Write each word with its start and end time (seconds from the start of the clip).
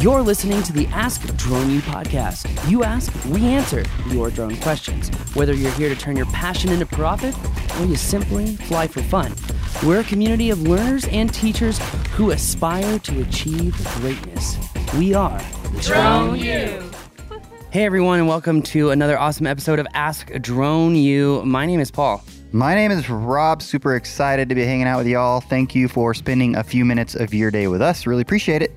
You're 0.00 0.22
listening 0.22 0.62
to 0.62 0.72
the 0.72 0.86
Ask 0.92 1.26
Drone 1.36 1.70
U 1.70 1.80
podcast. 1.80 2.70
You 2.70 2.84
ask, 2.84 3.12
we 3.24 3.44
answer 3.46 3.84
your 4.10 4.30
drone 4.30 4.56
questions. 4.58 5.08
Whether 5.34 5.54
you're 5.54 5.72
here 5.72 5.88
to 5.88 5.96
turn 5.96 6.14
your 6.14 6.26
passion 6.26 6.70
into 6.70 6.86
profit 6.86 7.34
or 7.80 7.84
you 7.84 7.96
simply 7.96 8.54
fly 8.54 8.86
for 8.86 9.02
fun, 9.02 9.34
we're 9.84 9.98
a 9.98 10.04
community 10.04 10.50
of 10.50 10.62
learners 10.62 11.04
and 11.08 11.34
teachers 11.34 11.80
who 12.12 12.30
aspire 12.30 13.00
to 13.00 13.22
achieve 13.22 13.76
greatness. 13.96 14.56
We 14.96 15.14
are 15.14 15.42
Drone 15.80 16.38
U. 16.38 16.90
Hey 17.72 17.84
everyone, 17.84 18.20
and 18.20 18.28
welcome 18.28 18.62
to 18.62 18.90
another 18.90 19.18
awesome 19.18 19.48
episode 19.48 19.80
of 19.80 19.88
Ask 19.94 20.30
Drone 20.40 20.94
U. 20.94 21.42
My 21.44 21.66
name 21.66 21.80
is 21.80 21.90
Paul. 21.90 22.22
My 22.52 22.76
name 22.76 22.92
is 22.92 23.10
Rob. 23.10 23.62
Super 23.62 23.96
excited 23.96 24.48
to 24.48 24.54
be 24.54 24.64
hanging 24.64 24.86
out 24.86 24.98
with 24.98 25.08
y'all. 25.08 25.40
Thank 25.40 25.74
you 25.74 25.88
for 25.88 26.14
spending 26.14 26.54
a 26.54 26.62
few 26.62 26.84
minutes 26.84 27.16
of 27.16 27.34
your 27.34 27.50
day 27.50 27.66
with 27.66 27.82
us. 27.82 28.06
Really 28.06 28.22
appreciate 28.22 28.62
it. 28.62 28.70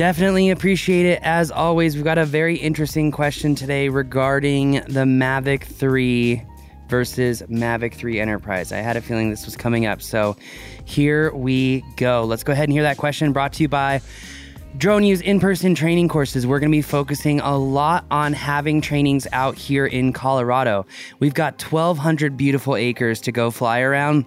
Definitely 0.00 0.48
appreciate 0.48 1.04
it. 1.04 1.20
As 1.22 1.50
always, 1.50 1.94
we've 1.94 2.04
got 2.04 2.16
a 2.16 2.24
very 2.24 2.56
interesting 2.56 3.10
question 3.10 3.54
today 3.54 3.90
regarding 3.90 4.80
the 4.88 5.04
Mavic 5.04 5.64
3 5.64 6.42
versus 6.88 7.42
Mavic 7.50 7.92
3 7.92 8.18
Enterprise. 8.18 8.72
I 8.72 8.78
had 8.78 8.96
a 8.96 9.02
feeling 9.02 9.28
this 9.28 9.44
was 9.44 9.58
coming 9.58 9.84
up. 9.84 10.00
So 10.00 10.38
here 10.86 11.34
we 11.34 11.84
go. 11.96 12.24
Let's 12.24 12.44
go 12.44 12.54
ahead 12.54 12.64
and 12.64 12.72
hear 12.72 12.84
that 12.84 12.96
question 12.96 13.34
brought 13.34 13.52
to 13.52 13.62
you 13.62 13.68
by 13.68 14.00
Drone 14.78 15.04
U's 15.04 15.20
in 15.20 15.38
person 15.38 15.74
training 15.74 16.08
courses. 16.08 16.46
We're 16.46 16.60
going 16.60 16.72
to 16.72 16.78
be 16.78 16.80
focusing 16.80 17.40
a 17.40 17.58
lot 17.58 18.06
on 18.10 18.32
having 18.32 18.80
trainings 18.80 19.26
out 19.32 19.54
here 19.54 19.84
in 19.84 20.14
Colorado. 20.14 20.86
We've 21.18 21.34
got 21.34 21.60
1,200 21.60 22.38
beautiful 22.38 22.74
acres 22.74 23.20
to 23.20 23.32
go 23.32 23.50
fly 23.50 23.80
around. 23.80 24.24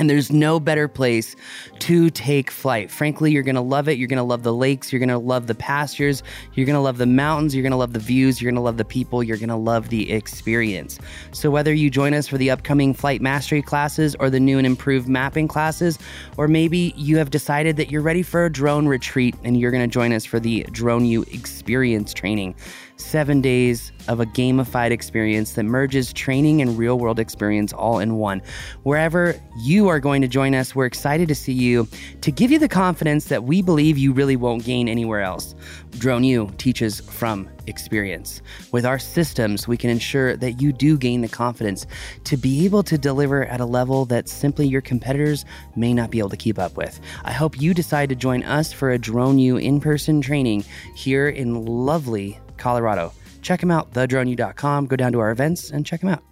And 0.00 0.08
there's 0.08 0.32
no 0.32 0.58
better 0.58 0.88
place 0.88 1.36
to 1.80 2.08
take 2.08 2.50
flight. 2.50 2.90
Frankly, 2.90 3.32
you're 3.32 3.42
gonna 3.42 3.60
love 3.60 3.86
it. 3.86 3.98
You're 3.98 4.08
gonna 4.08 4.24
love 4.24 4.44
the 4.44 4.54
lakes. 4.54 4.90
You're 4.90 4.98
gonna 4.98 5.18
love 5.18 5.46
the 5.46 5.54
pastures. 5.54 6.22
You're 6.54 6.64
gonna 6.64 6.80
love 6.80 6.96
the 6.96 7.04
mountains. 7.04 7.54
You're 7.54 7.62
gonna 7.62 7.76
love 7.76 7.92
the 7.92 7.98
views. 7.98 8.40
You're 8.40 8.50
gonna 8.50 8.62
love 8.62 8.78
the 8.78 8.84
people. 8.86 9.22
You're 9.22 9.36
gonna 9.36 9.58
love 9.58 9.90
the 9.90 10.10
experience. 10.10 10.98
So, 11.32 11.50
whether 11.50 11.74
you 11.74 11.90
join 11.90 12.14
us 12.14 12.26
for 12.26 12.38
the 12.38 12.50
upcoming 12.50 12.94
flight 12.94 13.20
mastery 13.20 13.60
classes 13.60 14.16
or 14.20 14.30
the 14.30 14.40
new 14.40 14.56
and 14.56 14.66
improved 14.66 15.06
mapping 15.06 15.48
classes, 15.48 15.98
or 16.38 16.48
maybe 16.48 16.94
you 16.96 17.18
have 17.18 17.28
decided 17.28 17.76
that 17.76 17.90
you're 17.90 18.00
ready 18.00 18.22
for 18.22 18.46
a 18.46 18.50
drone 18.50 18.88
retreat 18.88 19.34
and 19.44 19.60
you're 19.60 19.70
gonna 19.70 19.86
join 19.86 20.14
us 20.14 20.24
for 20.24 20.40
the 20.40 20.62
Drone 20.72 21.04
U 21.04 21.24
experience 21.24 22.14
training 22.14 22.54
seven 23.00 23.40
days 23.40 23.92
of 24.08 24.20
a 24.20 24.26
gamified 24.26 24.90
experience 24.90 25.52
that 25.52 25.64
merges 25.64 26.12
training 26.12 26.62
and 26.62 26.78
real 26.78 26.98
world 26.98 27.18
experience 27.18 27.72
all 27.72 27.98
in 27.98 28.16
one. 28.16 28.42
Wherever 28.82 29.40
you 29.58 29.88
are 29.88 30.00
going 30.00 30.22
to 30.22 30.28
join 30.28 30.54
us, 30.54 30.74
we're 30.74 30.86
excited 30.86 31.28
to 31.28 31.34
see 31.34 31.52
you 31.52 31.88
to 32.20 32.30
give 32.30 32.50
you 32.50 32.58
the 32.58 32.68
confidence 32.68 33.26
that 33.26 33.44
we 33.44 33.62
believe 33.62 33.98
you 33.98 34.12
really 34.12 34.36
won't 34.36 34.64
gain 34.64 34.88
anywhere 34.88 35.20
else. 35.20 35.54
Drone 35.98 36.24
U 36.24 36.52
teaches 36.58 37.00
from 37.00 37.48
experience. 37.66 38.42
With 38.72 38.84
our 38.84 38.98
systems, 38.98 39.68
we 39.68 39.76
can 39.76 39.90
ensure 39.90 40.36
that 40.36 40.60
you 40.60 40.72
do 40.72 40.96
gain 40.96 41.20
the 41.20 41.28
confidence 41.28 41.86
to 42.24 42.36
be 42.36 42.64
able 42.64 42.82
to 42.84 42.98
deliver 42.98 43.44
at 43.46 43.60
a 43.60 43.66
level 43.66 44.04
that 44.06 44.28
simply 44.28 44.66
your 44.66 44.80
competitors 44.80 45.44
may 45.76 45.92
not 45.92 46.10
be 46.10 46.18
able 46.18 46.30
to 46.30 46.36
keep 46.36 46.58
up 46.58 46.76
with. 46.76 47.00
I 47.24 47.32
hope 47.32 47.60
you 47.60 47.74
decide 47.74 48.08
to 48.08 48.14
join 48.14 48.42
us 48.44 48.72
for 48.72 48.90
a 48.90 48.98
Drone 48.98 49.38
U 49.38 49.56
in 49.56 49.80
person 49.80 50.20
training 50.20 50.64
here 50.94 51.28
in 51.28 51.64
lovely 51.64 52.38
Colorado. 52.60 53.12
Check 53.42 53.60
them 53.60 53.70
out, 53.70 53.92
thedroneu.com. 53.92 54.86
Go 54.86 54.96
down 54.96 55.12
to 55.12 55.18
our 55.20 55.30
events 55.30 55.70
and 55.70 55.84
check 55.84 56.00
them 56.00 56.10
out. 56.10 56.22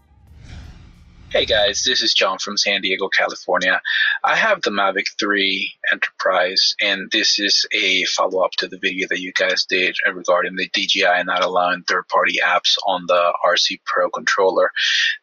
Hey 1.31 1.45
guys, 1.45 1.83
this 1.85 2.01
is 2.01 2.15
John 2.15 2.39
from 2.39 2.57
San 2.57 2.81
Diego, 2.81 3.07
California. 3.09 3.83
I 4.25 4.35
have 4.35 4.63
the 4.63 4.71
Mavic 4.71 5.09
3 5.21 5.71
Enterprise, 5.93 6.75
and 6.81 7.11
this 7.11 7.39
is 7.39 7.67
a 7.75 8.05
follow 8.05 8.43
up 8.43 8.53
to 8.53 8.67
the 8.67 8.79
video 8.79 9.07
that 9.11 9.21
you 9.21 9.33
guys 9.39 9.67
did 9.67 9.95
regarding 10.11 10.57
the 10.57 10.71
DJI 10.73 11.25
not 11.25 11.45
allowing 11.45 11.83
third 11.83 12.09
party 12.09 12.39
apps 12.43 12.79
on 12.87 13.05
the 13.09 13.35
RC 13.47 13.79
Pro 13.85 14.09
controller. 14.09 14.71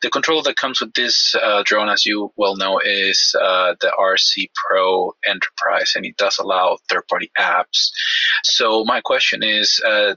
The 0.04 0.12
controller 0.12 0.44
that 0.44 0.58
comes 0.58 0.80
with 0.80 0.94
this 0.94 1.34
uh, 1.42 1.64
drone, 1.66 1.90
as 1.90 2.06
you 2.06 2.32
well 2.36 2.56
know, 2.56 2.78
is 2.78 3.36
uh, 3.42 3.74
the 3.82 3.92
RC 4.00 4.52
Pro 4.54 5.12
Enterprise, 5.26 5.94
and 5.96 6.06
it 6.06 6.18
does 6.18 6.38
allow 6.38 6.78
third 6.88 7.08
party 7.08 7.32
apps. 7.40 7.90
So, 8.44 8.86
my 8.86 9.02
question 9.02 9.42
is 9.42 9.82
uh, 9.84 10.14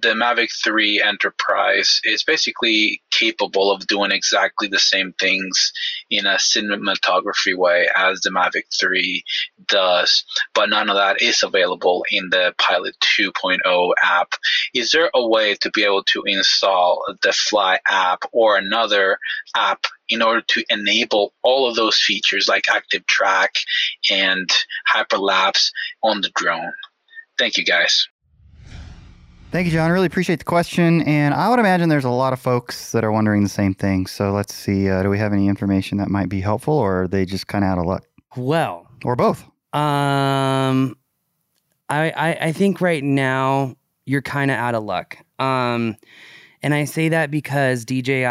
the 0.00 0.10
Mavic 0.10 0.50
3 0.62 1.02
Enterprise 1.02 2.00
is 2.04 2.22
basically 2.22 3.02
capable 3.10 3.72
of 3.72 3.86
doing 3.86 4.12
exactly 4.12 4.68
the 4.68 4.78
same 4.78 5.12
things 5.14 5.72
in 6.08 6.24
a 6.24 6.34
cinematography 6.34 7.56
way 7.56 7.88
as 7.96 8.20
the 8.20 8.30
Mavic 8.30 8.64
3 8.78 9.22
does, 9.66 10.24
but 10.54 10.68
none 10.68 10.88
of 10.88 10.96
that 10.96 11.20
is 11.20 11.42
available 11.42 12.04
in 12.12 12.30
the 12.30 12.54
Pilot 12.58 12.94
2.0 13.18 13.92
app. 14.02 14.34
Is 14.72 14.92
there 14.92 15.10
a 15.14 15.26
way 15.26 15.54
to 15.56 15.70
be 15.70 15.84
able 15.84 16.04
to 16.04 16.22
install 16.26 17.02
the 17.22 17.32
Fly 17.32 17.80
app 17.88 18.22
or 18.32 18.56
another 18.56 19.18
app 19.56 19.84
in 20.08 20.22
order 20.22 20.42
to 20.42 20.64
enable 20.70 21.34
all 21.42 21.68
of 21.68 21.74
those 21.74 22.00
features 22.00 22.46
like 22.48 22.64
active 22.72 23.04
track 23.06 23.54
and 24.10 24.48
hyperlapse 24.88 25.70
on 26.04 26.20
the 26.20 26.30
drone? 26.36 26.72
Thank 27.36 27.56
you 27.56 27.64
guys. 27.64 28.08
Thank 29.50 29.64
you, 29.64 29.72
John. 29.72 29.90
Really 29.90 30.06
appreciate 30.06 30.40
the 30.40 30.44
question. 30.44 31.00
And 31.02 31.32
I 31.32 31.48
would 31.48 31.58
imagine 31.58 31.88
there's 31.88 32.04
a 32.04 32.10
lot 32.10 32.34
of 32.34 32.40
folks 32.40 32.92
that 32.92 33.02
are 33.02 33.10
wondering 33.10 33.42
the 33.42 33.48
same 33.48 33.72
thing. 33.72 34.06
So 34.06 34.30
let's 34.32 34.52
see. 34.52 34.90
Uh, 34.90 35.02
do 35.02 35.08
we 35.08 35.18
have 35.18 35.32
any 35.32 35.48
information 35.48 35.96
that 35.98 36.08
might 36.10 36.28
be 36.28 36.42
helpful, 36.42 36.74
or 36.74 37.04
are 37.04 37.08
they 37.08 37.24
just 37.24 37.46
kind 37.46 37.64
of 37.64 37.70
out 37.70 37.78
of 37.78 37.86
luck? 37.86 38.04
Well, 38.36 38.86
or 39.06 39.16
both? 39.16 39.42
Um, 39.72 40.96
I, 41.88 42.10
I, 42.10 42.38
I 42.42 42.52
think 42.52 42.82
right 42.82 43.02
now 43.02 43.74
you're 44.04 44.20
kind 44.20 44.50
of 44.50 44.58
out 44.58 44.74
of 44.74 44.84
luck. 44.84 45.16
Um, 45.38 45.96
and 46.62 46.74
I 46.74 46.84
say 46.84 47.08
that 47.08 47.30
because 47.30 47.86
DJI, 47.86 48.24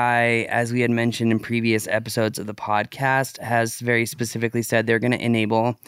as 0.47 0.71
we 0.71 0.81
had 0.81 0.91
mentioned 0.91 1.31
in 1.31 1.39
previous 1.39 1.87
episodes 1.87 2.37
of 2.37 2.45
the 2.45 2.53
podcast, 2.53 3.39
has 3.39 3.79
very 3.79 4.05
specifically 4.05 4.61
said 4.61 4.85
they're 4.85 4.99
going 4.99 5.13
to 5.13 5.23
enable 5.23 5.79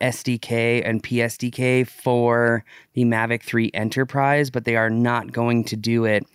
SDK 0.00 0.82
and 0.84 1.02
PSDK 1.02 1.86
for 1.86 2.64
the 2.94 3.04
Mavic 3.04 3.42
3 3.42 3.70
Enterprise, 3.74 4.50
but 4.50 4.64
they 4.64 4.76
are 4.76 4.90
not 4.90 5.32
going 5.32 5.64
to 5.64 5.76
do 5.76 6.04
it 6.04 6.26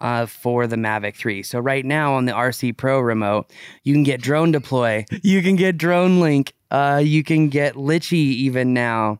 uh, 0.00 0.26
for 0.26 0.66
the 0.66 0.76
Mavic 0.76 1.16
3. 1.16 1.42
So 1.42 1.58
right 1.58 1.84
now 1.84 2.14
on 2.14 2.26
the 2.26 2.32
RC 2.32 2.76
Pro 2.76 3.00
remote, 3.00 3.50
you 3.84 3.94
can 3.94 4.02
get 4.02 4.20
DroneDeploy, 4.20 5.20
you 5.22 5.42
can 5.42 5.56
get 5.56 5.78
Dronelink, 5.78 6.52
uh, 6.70 7.00
you 7.02 7.24
can 7.24 7.48
get 7.48 7.74
Litchi 7.74 8.12
even 8.12 8.74
now. 8.74 9.18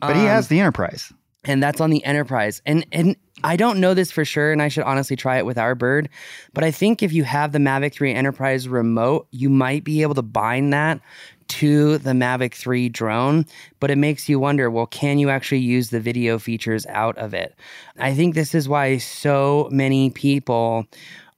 But 0.00 0.12
um, 0.12 0.18
he 0.18 0.24
has 0.24 0.48
the 0.48 0.60
Enterprise, 0.60 1.12
and 1.44 1.62
that's 1.62 1.80
on 1.80 1.90
the 1.90 2.04
Enterprise. 2.04 2.62
And 2.66 2.86
and 2.92 3.16
I 3.42 3.56
don't 3.56 3.80
know 3.80 3.94
this 3.94 4.10
for 4.10 4.24
sure, 4.24 4.52
and 4.52 4.62
I 4.62 4.68
should 4.68 4.84
honestly 4.84 5.16
try 5.16 5.38
it 5.38 5.46
with 5.46 5.58
our 5.58 5.74
bird. 5.74 6.08
But 6.54 6.64
I 6.64 6.70
think 6.70 7.02
if 7.02 7.12
you 7.12 7.24
have 7.24 7.52
the 7.52 7.58
Mavic 7.58 7.92
3 7.92 8.14
Enterprise 8.14 8.68
remote, 8.68 9.26
you 9.32 9.50
might 9.50 9.84
be 9.84 10.02
able 10.02 10.14
to 10.14 10.22
bind 10.22 10.72
that 10.72 11.00
to 11.46 11.98
the 11.98 12.12
Mavic 12.12 12.54
3 12.54 12.88
drone, 12.88 13.44
but 13.80 13.90
it 13.90 13.98
makes 13.98 14.28
you 14.28 14.38
wonder 14.38 14.70
well, 14.70 14.86
can 14.86 15.18
you 15.18 15.28
actually 15.28 15.58
use 15.58 15.90
the 15.90 16.00
video 16.00 16.38
features 16.38 16.86
out 16.86 17.18
of 17.18 17.34
it? 17.34 17.54
I 17.98 18.14
think 18.14 18.34
this 18.34 18.54
is 18.54 18.68
why 18.68 18.98
so 18.98 19.68
many 19.70 20.10
people 20.10 20.86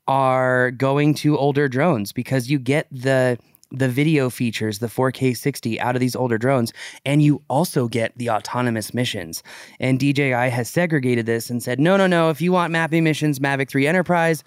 are 0.09 0.71
going 0.73 1.15
to 1.15 1.37
older 1.37 1.69
drones 1.69 2.13
because 2.13 2.49
you 2.49 2.59
get 2.59 2.87
the 2.93 3.39
the 3.79 3.89
video 3.89 4.31
features, 4.31 4.79
the 4.79 4.87
4K 4.87 5.37
60 5.37 5.81
out 5.81 5.97
of 5.97 6.01
these 6.01 6.17
older 6.17 6.39
drones, 6.39 6.73
and 7.05 7.23
you 7.23 7.43
also 7.49 7.89
get 7.89 8.17
the 8.17 8.31
autonomous 8.31 8.95
missions. 8.95 9.43
And 9.81 9.99
DJI 9.99 10.51
has 10.51 10.69
segregated 10.69 11.27
this 11.27 11.51
and 11.51 11.63
said, 11.63 11.79
no, 11.79 11.97
no, 11.97 12.07
no, 12.07 12.31
if 12.31 12.41
you 12.41 12.53
want 12.53 12.73
mapping 12.73 13.05
missions, 13.05 13.39
Mavic 13.39 13.69
3 13.69 13.87
Enterprise. 13.87 14.43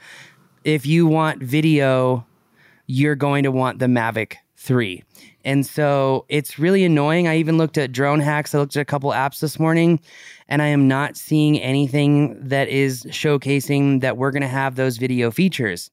If 0.63 0.85
you 0.85 1.07
want 1.07 1.41
video, 1.41 2.25
you're 2.87 3.15
going 3.15 3.43
to 3.43 3.51
want 3.51 3.79
the 3.79 3.85
Mavic 3.85 4.35
3. 4.57 5.03
And 5.45 5.65
so 5.65 6.25
it's 6.27 6.59
really 6.59 6.83
annoying. 6.83 7.27
I 7.27 7.37
even 7.37 7.57
looked 7.57 7.77
at 7.77 7.91
drone 7.91 8.19
hacks. 8.19 8.53
I 8.53 8.59
looked 8.59 8.75
at 8.75 8.81
a 8.81 8.85
couple 8.85 9.11
apps 9.11 9.39
this 9.39 9.57
morning, 9.57 9.99
and 10.49 10.61
I 10.61 10.67
am 10.67 10.87
not 10.87 11.15
seeing 11.15 11.57
anything 11.59 12.37
that 12.41 12.67
is 12.67 13.03
showcasing 13.05 14.01
that 14.01 14.17
we're 14.17 14.31
going 14.31 14.41
to 14.41 14.47
have 14.47 14.75
those 14.75 14.97
video 14.97 15.31
features. 15.31 15.89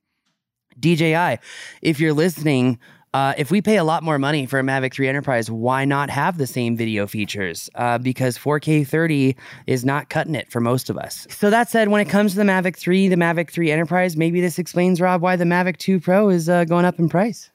DJI, 0.81 1.38
if 1.83 2.00
you're 2.00 2.12
listening, 2.12 2.79
uh, 3.14 3.35
if 3.38 3.50
we 3.50 3.62
pay 3.62 3.76
a 3.76 3.85
lot 3.85 4.03
more 4.03 4.19
money 4.19 4.47
for 4.47 4.58
a 4.58 4.62
Mavic 4.62 4.93
3 4.93 5.08
Enterprise, 5.08 5.50
why 5.50 5.85
not 5.85 6.11
have 6.11 6.38
the 6.38 6.47
same 6.47 6.76
video 6.76 7.06
features? 7.06 7.70
Uh, 7.75 7.99
because 7.99 8.37
4K 8.37 8.87
30 8.87 9.37
is 9.67 9.85
not 9.85 10.11
cutting 10.11 10.35
it 10.35 10.50
for 10.50 10.61
most 10.61 10.91
of 10.91 10.99
us. 10.99 11.26
So 11.31 11.49
that 11.50 11.70
said, 11.70 11.88
when 11.88 12.00
it 12.00 12.08
comes 12.08 12.32
to 12.32 12.38
the 12.38 12.44
Mavic 12.44 12.76
3, 12.76 13.08
the 13.08 13.17
Mavic 13.17 13.50
3 13.50 13.70
Enterprise, 13.70 14.17
maybe 14.17 14.41
this 14.41 14.58
explains, 14.58 15.00
Rob, 15.00 15.23
why 15.23 15.37
the 15.37 15.44
Mavic 15.44 15.79
2 15.79 16.00
Pro 16.00 16.29
is 16.29 16.49
uh, 16.49 16.64
going 16.64 16.85
up 16.85 16.99
in 16.99 17.08
price. 17.08 17.50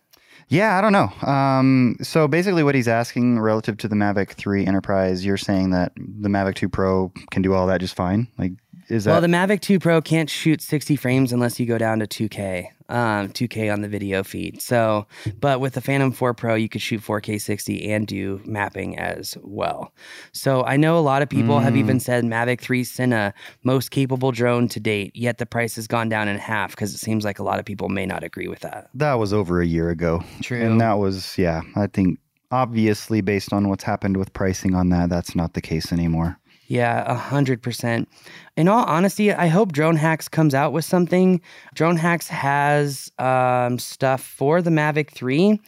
Yeah, 0.48 0.77
I 0.77 0.81
don't 0.81 0.92
know. 0.92 1.27
Um, 1.30 1.95
so 2.01 2.27
basically, 2.27 2.63
what 2.63 2.75
he's 2.75 2.89
asking 2.89 3.39
relative 3.39 3.77
to 3.77 3.88
the 3.88 3.95
Mavic 3.95 4.31
3 4.31 4.65
Enterprise, 4.65 5.25
you're 5.25 5.38
saying 5.38 5.69
that 5.69 5.94
the 5.95 6.27
Mavic 6.27 6.56
2 6.56 6.68
Pro 6.68 7.12
can 7.31 7.42
do 7.42 7.54
all 7.54 7.68
that 7.68 7.80
just 7.80 7.95
fine. 7.95 8.27
Like, 8.38 8.51
is 8.89 9.06
that? 9.06 9.12
Well, 9.12 9.21
the 9.21 9.27
Mavic 9.27 9.62
2 9.62 9.80
Pro 9.80 10.01
can't 10.01 10.30
shoot 10.30 10.62
60 10.62 10.97
frames 10.97 11.31
unless 11.31 11.57
you 11.57 11.65
go 11.65 11.77
down 11.77 12.00
to 12.00 12.07
2K. 12.07 12.68
Um, 12.92 13.30
2K 13.30 13.72
on 13.72 13.82
the 13.82 13.88
video 13.88 14.24
feed. 14.24 14.62
So, 14.62 15.08
but 15.40 15.60
with 15.60 15.74
the 15.74 15.82
Phantom 15.82 16.12
4 16.12 16.34
Pro, 16.34 16.56
you 16.56 16.70
could 16.70 16.82
shoot 16.82 17.02
4K 17.02 17.42
60 17.42 17.92
and 17.92 18.06
do 18.06 18.42
mapping 18.46 19.00
as 19.00 19.38
well. 19.42 19.94
So 20.34 20.64
I 20.66 20.78
know 20.78 20.98
a 20.98 21.02
lot 21.02 21.22
of 21.22 21.30
people 21.30 21.60
have 21.60 21.76
even 21.76 22.00
said 22.00 22.24
Mavic 22.24 22.60
3 22.60 22.84
Cine 22.84 23.34
most 23.64 23.92
capable 23.92 24.32
drone 24.32 24.68
to 24.70 24.80
date, 24.80 25.16
yet 25.16 25.38
the 25.38 25.46
price 25.46 25.76
has 25.76 25.88
gone 25.88 26.10
down 26.10 26.28
in 26.28 26.38
half 26.38 26.72
because 26.72 26.94
it 26.94 26.98
seems 26.98 27.24
like 27.24 27.40
a 27.40 27.44
lot 27.44 27.60
of 27.60 27.66
people 27.66 27.90
may 27.90 28.06
not 28.06 28.24
agree 28.24 28.48
with 28.48 28.60
that. 28.60 28.90
That 28.94 29.16
was 29.16 29.34
over 29.34 29.62
a 29.62 29.66
year 29.66 29.90
ago. 29.90 30.24
True. 30.42 30.62
And 30.62 30.80
that 30.82 30.94
was, 30.94 31.38
yeah, 31.38 31.62
I 31.76 31.88
think 31.88 32.20
obviously 32.52 33.22
based 33.22 33.54
on 33.54 33.70
what's 33.70 33.84
happened 33.84 34.18
with 34.18 34.34
pricing 34.34 34.76
on 34.76 34.90
that, 34.90 35.10
that's 35.10 35.36
not 35.36 35.54
the 35.54 35.62
case 35.62 35.94
anymore. 35.94 36.38
Yeah, 36.71 37.03
a 37.06 37.15
hundred 37.15 37.62
percent. 37.62 38.07
In 38.56 38.69
all 38.69 38.85
honesty, 38.85 39.33
I 39.33 39.47
hope 39.47 39.73
Drone 39.73 39.97
Hacks 39.97 40.29
comes 40.29 40.56
out 40.56 40.71
with 40.71 40.85
something. 40.85 41.41
Drone 41.73 41.97
Hacks 41.97 42.29
has 42.29 43.12
um, 43.19 43.77
stuff 43.77 44.23
for 44.23 44.62
the 44.62 44.69
Mavic 44.69 45.09
3, 45.09 45.59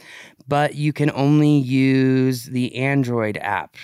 but 0.48 0.76
you 0.76 0.94
can 0.94 1.12
only 1.12 1.58
use 1.58 2.46
the 2.46 2.74
Android 2.78 3.38
app 3.42 3.76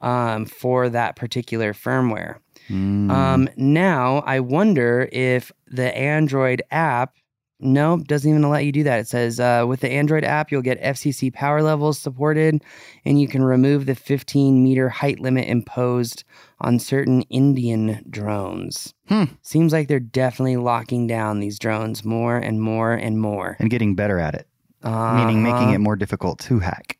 um, 0.00 0.46
for 0.46 0.88
that 0.88 1.14
particular 1.14 1.74
firmware. 1.74 2.38
Mm. 2.70 3.10
Um, 3.10 3.48
now, 3.58 4.22
I 4.24 4.40
wonder 4.40 5.10
if 5.12 5.52
the 5.66 5.94
Android 5.94 6.62
app, 6.70 7.16
no, 7.58 7.98
doesn't 7.98 8.28
even 8.28 8.42
let 8.48 8.64
you 8.64 8.72
do 8.72 8.82
that. 8.84 9.00
It 9.00 9.08
says 9.08 9.40
uh, 9.40 9.64
with 9.66 9.80
the 9.80 9.90
Android 9.90 10.24
app, 10.24 10.50
you'll 10.52 10.62
get 10.62 10.80
FCC 10.82 11.32
power 11.32 11.62
levels 11.62 11.98
supported, 11.98 12.62
and 13.04 13.20
you 13.20 13.28
can 13.28 13.42
remove 13.42 13.86
the 13.86 13.94
15 13.94 14.62
meter 14.62 14.88
height 14.88 15.20
limit 15.20 15.48
imposed 15.48 16.24
on 16.60 16.78
certain 16.78 17.22
Indian 17.22 18.04
drones. 18.10 18.92
Hmm. 19.08 19.24
Seems 19.42 19.72
like 19.72 19.88
they're 19.88 20.00
definitely 20.00 20.56
locking 20.56 21.06
down 21.06 21.40
these 21.40 21.58
drones 21.58 22.04
more 22.04 22.36
and 22.36 22.60
more 22.60 22.92
and 22.92 23.18
more. 23.20 23.56
and 23.58 23.70
getting 23.70 23.94
better 23.94 24.18
at 24.18 24.34
it, 24.34 24.46
meaning 24.84 25.42
making 25.42 25.56
Uh-huh. 25.68 25.74
it 25.74 25.78
more 25.78 25.96
difficult 25.96 26.38
to 26.40 26.58
hack. 26.58 26.98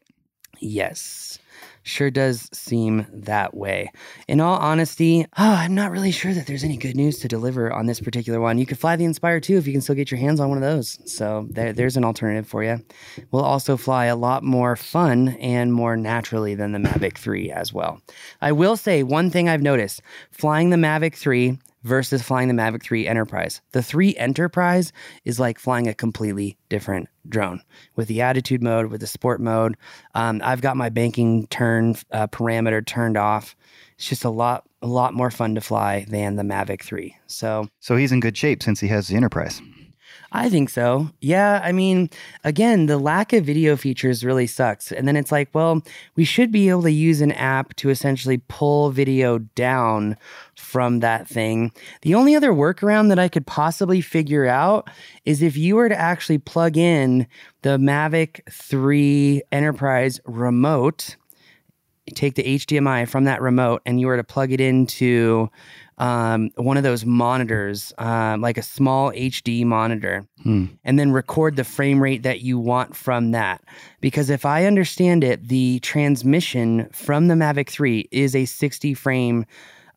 Yes. 0.58 1.38
Sure 1.86 2.10
does 2.10 2.48
seem 2.52 3.06
that 3.12 3.54
way. 3.54 3.88
In 4.26 4.40
all 4.40 4.58
honesty, 4.58 5.24
oh, 5.24 5.28
I'm 5.38 5.74
not 5.74 5.92
really 5.92 6.10
sure 6.10 6.34
that 6.34 6.46
there's 6.46 6.64
any 6.64 6.76
good 6.76 6.96
news 6.96 7.20
to 7.20 7.28
deliver 7.28 7.72
on 7.72 7.86
this 7.86 8.00
particular 8.00 8.40
one. 8.40 8.58
You 8.58 8.66
could 8.66 8.78
fly 8.78 8.96
the 8.96 9.04
Inspire 9.04 9.38
2 9.38 9.56
if 9.56 9.68
you 9.68 9.72
can 9.72 9.80
still 9.80 9.94
get 9.94 10.10
your 10.10 10.18
hands 10.18 10.40
on 10.40 10.48
one 10.48 10.58
of 10.58 10.62
those. 10.62 10.98
So 11.10 11.46
there, 11.48 11.72
there's 11.72 11.96
an 11.96 12.04
alternative 12.04 12.48
for 12.48 12.64
you. 12.64 12.84
We'll 13.30 13.44
also 13.44 13.76
fly 13.76 14.06
a 14.06 14.16
lot 14.16 14.42
more 14.42 14.74
fun 14.74 15.28
and 15.40 15.72
more 15.72 15.96
naturally 15.96 16.56
than 16.56 16.72
the 16.72 16.80
Mavic 16.80 17.18
3 17.18 17.52
as 17.52 17.72
well. 17.72 18.00
I 18.40 18.50
will 18.50 18.76
say 18.76 19.04
one 19.04 19.30
thing 19.30 19.48
I've 19.48 19.62
noticed 19.62 20.02
flying 20.32 20.70
the 20.70 20.76
Mavic 20.76 21.14
3 21.14 21.56
versus 21.86 22.22
flying 22.22 22.48
the 22.48 22.54
Mavic 22.54 22.82
3 22.82 23.06
Enterprise. 23.06 23.60
The 23.72 23.82
3 23.82 24.16
Enterprise 24.16 24.92
is 25.24 25.38
like 25.38 25.58
flying 25.58 25.86
a 25.86 25.94
completely 25.94 26.58
different 26.68 27.08
drone 27.28 27.62
with 27.94 28.08
the 28.08 28.20
attitude 28.20 28.62
mode, 28.62 28.86
with 28.86 29.00
the 29.00 29.06
sport 29.06 29.40
mode. 29.40 29.76
Um, 30.14 30.40
I've 30.44 30.60
got 30.60 30.76
my 30.76 30.88
banking 30.88 31.46
turn 31.46 31.94
uh, 32.10 32.26
parameter 32.26 32.84
turned 32.84 33.16
off. 33.16 33.56
It's 33.96 34.08
just 34.08 34.24
a 34.24 34.30
lot, 34.30 34.64
a 34.82 34.86
lot 34.86 35.14
more 35.14 35.30
fun 35.30 35.54
to 35.54 35.60
fly 35.60 36.04
than 36.08 36.36
the 36.36 36.42
Mavic 36.42 36.82
3. 36.82 37.16
So 37.26 37.68
So 37.80 37.96
he's 37.96 38.12
in 38.12 38.20
good 38.20 38.36
shape 38.36 38.62
since 38.62 38.80
he 38.80 38.88
has 38.88 39.08
the 39.08 39.16
Enterprise. 39.16 39.62
I 40.32 40.49
think 40.49 40.70
so. 40.70 41.08
Yeah. 41.20 41.61
I 41.62 41.73
mean, 41.73 42.11
again, 42.44 42.87
the 42.87 42.99
lack 42.99 43.32
of 43.32 43.44
video 43.44 43.76
features 43.76 44.25
really 44.25 44.46
sucks. 44.46 44.90
And 44.90 45.06
then 45.06 45.17
it's 45.17 45.31
like, 45.31 45.49
well, 45.55 45.82
we 46.17 46.25
should 46.25 46.50
be 46.50 46.69
able 46.69 46.82
to 46.82 46.90
use 46.90 47.20
an 47.20 47.32
app 47.32 47.75
to 47.76 47.90
essentially 47.90 48.38
pull 48.49 48.90
video 48.90 49.38
down 49.38 50.17
from 50.56 51.00
that 51.00 51.28
thing. 51.28 51.73
The 52.02 52.14
only 52.14 52.34
other 52.34 52.52
workaround 52.52 53.08
that 53.11 53.19
I 53.19 53.28
could 53.28 53.46
possibly 53.46 54.00
figure 54.00 54.46
out 54.46 54.90
is 55.25 55.43
if 55.43 55.56
you 55.56 55.76
were 55.76 55.88
to 55.88 55.99
actually 55.99 56.38
plug 56.38 56.76
in 56.76 57.26
the 57.62 57.78
Mavic 57.78 58.40
3 58.50 59.43
Enterprise 59.52 60.20
remote, 60.25 61.17
take 62.14 62.34
the 62.34 62.43
HDMI 62.43 63.08
from 63.08 63.25
that 63.25 63.43
remote, 63.43 63.82
and 63.87 64.00
you 64.00 64.06
were 64.06 64.17
to 64.17 64.25
plug 64.25 64.52
it 64.52 64.61
into 64.61 65.50
um, 65.98 66.50
one 66.56 66.76
of 66.76 66.82
those 66.82 67.04
monitors, 67.06 67.93
um, 67.98 68.40
like 68.43 68.58
a 68.58 68.62
SmallHD 68.62 69.64
monitor, 69.64 70.26
Hmm. 70.43 70.66
and 70.84 70.98
then 70.98 71.10
record 71.12 71.56
the 71.56 71.64
frame 71.64 72.02
rate 72.02 72.22
that 72.22 72.40
you 72.43 72.58
want 72.58 72.94
from 72.94 73.31
that. 73.31 73.62
Because 74.00 74.28
if 74.31 74.44
I 74.44 74.66
understand 74.66 75.25
it, 75.25 75.48
the 75.48 75.78
transmission 75.81 76.88
from 76.93 77.28
the 77.28 77.34
Mavic 77.34 77.70
3 77.70 78.08
is 78.10 78.34
a 78.37 78.44
60 78.44 78.94
frame 78.94 79.46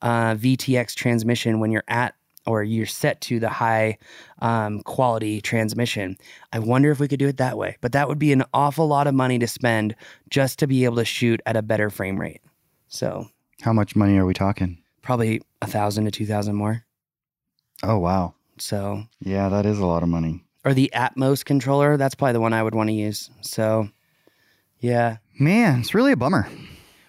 uh, 0.01 0.35
VTX 0.35 0.95
transmission 0.95 1.59
when 1.59 1.71
you're 1.71 1.83
at 1.89 2.15
or 2.45 2.63
you're 2.63 2.85
set 2.85 3.19
to 3.21 3.39
the 3.39 3.49
high 3.49 3.97
um, 4.41 4.81
quality 4.83 5.41
transmission. 5.41 6.17
I 6.53 6.59
wonder 6.59 6.89
if 6.89 6.99
we 6.99 7.07
could 7.09 7.19
do 7.19 7.27
it 7.27 7.37
that 7.37 7.57
way, 7.57 7.75
but 7.81 7.91
that 7.91 8.07
would 8.07 8.17
be 8.17 8.31
an 8.31 8.43
awful 8.53 8.87
lot 8.87 9.05
of 9.07 9.13
money 9.13 9.37
to 9.39 9.47
spend 9.47 9.93
just 10.29 10.57
to 10.59 10.67
be 10.67 10.85
able 10.85 10.95
to 10.95 11.05
shoot 11.05 11.41
at 11.45 11.57
a 11.57 11.61
better 11.61 11.89
frame 11.89 12.19
rate. 12.19 12.39
So 12.87 13.27
How 13.61 13.73
much 13.73 13.95
money 13.95 14.17
are 14.17 14.25
we 14.25 14.33
talking? 14.33 14.77
Probably 15.01 15.41
a 15.61 15.67
thousand 15.67 16.05
to 16.05 16.11
two 16.11 16.25
thousand 16.25 16.55
more. 16.55 16.85
Oh, 17.83 17.97
wow. 17.97 18.33
So 18.57 19.03
Yeah, 19.21 19.49
that 19.49 19.65
is 19.65 19.79
a 19.79 19.85
lot 19.85 20.03
of 20.03 20.09
money. 20.09 20.43
or 20.65 20.73
the 20.73 20.91
Atomos 20.93 21.45
controller, 21.45 21.95
that's 21.97 22.15
probably 22.15 22.33
the 22.33 22.41
one 22.41 22.53
I 22.53 22.61
would 22.63 22.75
want 22.75 22.89
to 22.89 22.93
use. 22.93 23.29
So 23.41 23.89
yeah. 24.79 25.17
Man, 25.39 25.79
it's 25.79 25.93
really 25.93 26.11
a 26.11 26.17
bummer. 26.17 26.47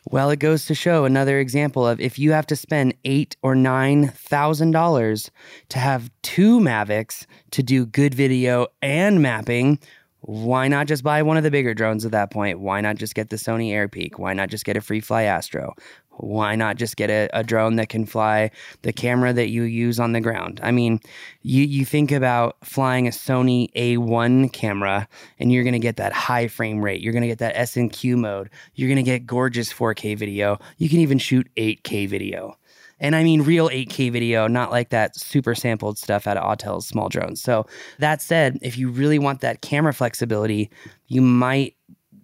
Well, 0.06 0.30
it 0.30 0.38
goes 0.38 0.66
to 0.66 0.74
show 0.74 1.04
another 1.04 1.38
example 1.38 1.86
of 1.86 2.00
if 2.00 2.18
you 2.18 2.32
have 2.32 2.46
to 2.46 2.56
spend 2.56 2.94
eight 3.04 3.36
or 3.42 3.54
nine 3.54 4.08
thousand 4.08 4.70
dollars 4.72 5.30
to 5.68 5.78
have 5.78 6.10
two 6.22 6.58
Mavics 6.60 7.26
to 7.52 7.62
do 7.62 7.86
good 7.86 8.14
video 8.14 8.68
and 8.82 9.20
mapping, 9.22 9.78
why 10.20 10.68
not 10.68 10.86
just 10.86 11.02
buy 11.04 11.22
one 11.22 11.36
of 11.36 11.42
the 11.42 11.50
bigger 11.50 11.74
drones 11.74 12.04
at 12.04 12.12
that 12.12 12.30
point? 12.30 12.60
Why 12.60 12.80
not 12.80 12.96
just 12.96 13.14
get 13.14 13.30
the 13.30 13.36
Sony 13.36 13.70
AirPeak? 13.72 14.18
Why 14.18 14.32
not 14.32 14.48
just 14.48 14.64
get 14.64 14.76
a 14.76 14.80
Freefly 14.80 15.24
Astro? 15.24 15.74
Why 16.20 16.54
not 16.54 16.76
just 16.76 16.96
get 16.96 17.10
a, 17.10 17.28
a 17.32 17.42
drone 17.42 17.76
that 17.76 17.88
can 17.88 18.06
fly 18.06 18.50
the 18.82 18.92
camera 18.92 19.32
that 19.32 19.48
you 19.48 19.62
use 19.62 19.98
on 19.98 20.12
the 20.12 20.20
ground? 20.20 20.60
I 20.62 20.70
mean, 20.70 21.00
you, 21.42 21.64
you 21.64 21.84
think 21.84 22.12
about 22.12 22.56
flying 22.62 23.06
a 23.06 23.10
Sony 23.10 23.72
A1 23.72 24.52
camera 24.52 25.08
and 25.38 25.52
you're 25.52 25.64
going 25.64 25.72
to 25.72 25.78
get 25.78 25.96
that 25.96 26.12
high 26.12 26.48
frame 26.48 26.82
rate. 26.82 27.00
You're 27.00 27.12
going 27.12 27.22
to 27.22 27.28
get 27.28 27.38
that 27.38 27.56
SNQ 27.56 28.16
mode. 28.16 28.50
You're 28.74 28.88
going 28.88 28.96
to 28.96 29.02
get 29.02 29.26
gorgeous 29.26 29.72
4K 29.72 30.16
video. 30.16 30.58
You 30.78 30.88
can 30.88 30.98
even 30.98 31.18
shoot 31.18 31.48
8K 31.56 32.08
video. 32.08 32.56
And 33.00 33.16
I 33.16 33.24
mean 33.24 33.42
real 33.42 33.70
8K 33.70 34.12
video, 34.12 34.46
not 34.46 34.70
like 34.70 34.90
that 34.90 35.16
super 35.16 35.54
sampled 35.54 35.98
stuff 35.98 36.26
out 36.26 36.36
of 36.36 36.44
Autel's 36.44 36.86
small 36.86 37.08
drones. 37.08 37.40
So 37.42 37.66
that 37.98 38.20
said, 38.20 38.58
if 38.60 38.76
you 38.76 38.90
really 38.90 39.18
want 39.18 39.40
that 39.40 39.62
camera 39.62 39.94
flexibility, 39.94 40.70
you 41.08 41.22
might, 41.22 41.74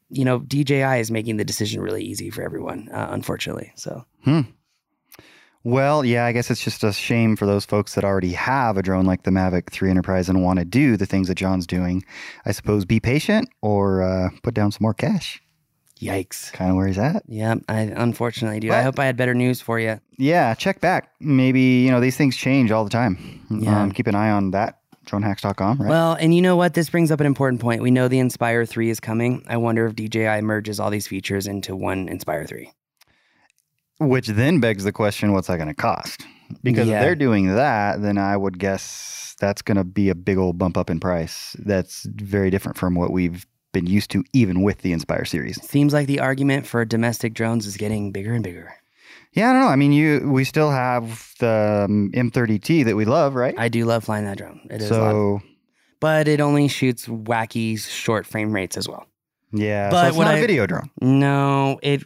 you 0.08 0.25
know, 0.25 0.38
DJI 0.41 1.00
is 1.00 1.11
making 1.11 1.37
the 1.37 1.44
decision 1.44 1.81
really 1.81 2.05
easy 2.05 2.31
for 2.31 2.43
everyone, 2.43 2.88
uh, 2.93 3.08
unfortunately. 3.11 3.73
So 3.76 4.05
hmm. 4.25 4.43
Well, 5.64 6.05
yeah, 6.05 6.26
I 6.26 6.32
guess 6.32 6.49
it's 6.49 6.62
just 6.62 6.85
a 6.85 6.93
shame 6.93 7.35
for 7.35 7.45
those 7.45 7.64
folks 7.64 7.97
that 7.97 8.04
already 8.04 8.33
have 8.35 8.76
a 8.76 8.83
drone 8.83 9.04
like 9.04 9.25
the 9.25 9.33
Mavic 9.33 9.71
3 9.71 9.90
Enterprise 9.90 10.28
and 10.28 10.45
want 10.45 10.61
to 10.61 10.64
do 10.64 10.97
the 10.97 11.07
things 11.07 11.26
that 11.26 11.35
John's 11.35 11.66
doing. 11.66 12.04
I 12.45 12.52
suppose 12.52 12.85
be 12.85 13.00
patient 13.00 13.49
or 13.62 14.02
uh, 14.02 14.28
put 14.45 14.54
down 14.54 14.71
some 14.71 14.83
more 14.83 14.95
cash. 14.95 15.42
yikes. 16.00 16.52
Kind 16.52 16.71
of 16.71 16.76
where 16.76 16.87
he's 16.87 16.99
at. 16.99 17.25
Yeah, 17.26 17.57
I 17.69 17.81
unfortunately 17.81 18.61
do. 18.61 18.71
I 18.73 18.83
hope 18.83 19.00
I 19.00 19.07
had 19.07 19.16
better 19.16 19.35
news 19.35 19.61
for 19.61 19.81
you. 19.81 20.00
Yeah, 20.19 20.54
check 20.54 20.81
back. 20.81 21.11
Maybe, 21.19 21.61
you 21.61 21.90
know, 21.90 21.99
these 22.00 22.16
things 22.16 22.37
change 22.37 22.71
all 22.71 22.85
the 22.85 22.90
time. 22.90 23.45
Yeah. 23.50 23.83
Um, 23.83 23.90
keep 23.90 24.07
an 24.07 24.14
eye 24.14 24.31
on 24.31 24.52
that, 24.52 24.78
dronehacks.com, 25.07 25.79
right? 25.81 25.89
Well, 25.89 26.15
and 26.15 26.35
you 26.35 26.43
know 26.43 26.57
what? 26.57 26.75
This 26.75 26.91
brings 26.91 27.11
up 27.11 27.21
an 27.21 27.27
important 27.27 27.61
point. 27.61 27.83
We 27.83 27.91
know 27.91 28.09
the 28.09 28.19
Inspire 28.19 28.67
3 28.67 28.91
is 28.91 29.01
coming. 29.01 29.45
I 29.49 29.57
wonder 29.57 29.87
if 29.87 29.95
DJI 29.97 30.43
merges 30.43 30.79
all 30.81 30.91
these 30.91 31.07
features 31.09 31.47
into 31.47 31.75
one 31.75 32.09
Inspire 32.09 32.45
3. 32.45 32.71
Which 33.99 34.27
then 34.29 34.61
begs 34.61 34.85
the 34.85 34.93
question 34.93 35.33
what's 35.33 35.47
that 35.49 35.57
going 35.57 35.69
to 35.69 35.75
cost? 35.75 36.27
Because 36.63 36.89
Yeah. 36.89 36.97
if 36.97 37.01
they're 37.03 37.15
doing 37.17 37.55
that, 37.55 38.03
then 38.03 38.19
I 38.19 38.37
would 38.37 38.59
guess 38.59 39.35
that's 39.41 39.63
going 39.63 39.77
to 39.79 39.85
be 39.85 40.11
a 40.11 40.15
big 40.15 40.37
old 40.39 40.59
bump 40.59 40.77
up 40.77 40.91
in 40.91 41.01
price. 41.01 41.57
That's 41.59 42.05
very 42.05 42.51
different 42.51 42.77
from 42.77 42.95
what 42.95 43.11
we've 43.11 43.47
been 43.73 43.87
used 43.87 44.11
to, 44.11 44.25
even 44.33 44.63
with 44.63 44.79
the 44.79 44.93
Inspire 44.93 45.25
series. 45.25 45.61
Seems 45.63 45.93
like 45.93 46.07
the 46.07 46.21
argument 46.21 46.67
for 46.67 46.85
domestic 46.85 47.35
drones 47.35 47.67
is 47.67 47.77
getting 47.77 48.13
bigger 48.13 48.33
and 48.33 48.45
bigger. 48.45 48.75
Yeah, 49.37 49.50
I 49.50 49.52
don't 49.52 49.62
know. 49.62 49.69
I 49.69 49.76
mean, 49.76 49.93
you 49.93 50.28
we 50.33 50.45
still 50.45 50.71
have 50.71 51.35
the 51.38 51.85
um, 51.88 52.11
M30T 52.14 52.85
that 52.87 52.97
we 52.97 53.05
love, 53.05 53.35
right? 53.35 53.55
I 53.59 53.69
do 53.69 53.85
love 53.85 54.02
flying 54.05 54.25
that 54.25 54.38
drone. 54.38 54.66
It 54.71 54.81
is 54.81 54.88
so 54.88 55.40
But 56.00 56.26
it 56.26 56.40
only 56.40 56.69
shoots 56.69 57.07
wacky 57.07 57.78
short 57.78 58.26
frame 58.26 58.52
rates 58.52 58.76
as 58.76 58.88
well. 58.88 59.07
yeah, 59.52 59.90
But 59.90 60.02
so 60.02 60.09
it's 60.09 60.16
not 60.19 60.35
a 60.35 60.38
I- 60.38 60.40
video 60.40 60.66
drone. 60.66 60.90
No, 61.02 61.78
it 61.83 62.02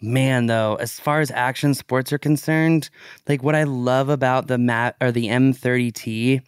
man 0.00 0.46
though, 0.46 0.76
as 0.76 0.98
far 0.98 1.20
as 1.20 1.30
action 1.32 1.74
sports 1.74 2.12
are 2.12 2.18
concerned, 2.18 2.88
like 3.28 3.42
what 3.42 3.54
I 3.56 3.64
love 3.64 4.08
about 4.08 4.46
the 4.46 4.56
Mat 4.56 4.94
or 5.00 5.10
the 5.12 5.26
M30T, 5.26 6.40